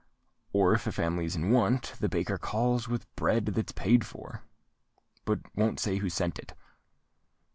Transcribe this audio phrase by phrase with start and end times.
[0.51, 4.41] Or if a family's in want, the baker calls with bread that's paid for,
[5.25, 6.55] but won't say who sent it.